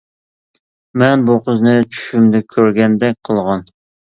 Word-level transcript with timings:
مەن 1.01 1.25
ئۇ 1.25 1.35
قىزنى 1.49 1.75
چۈشۈمدەك 1.91 2.49
كۆرگەندەك 2.57 3.21
قىلغان. 3.31 3.65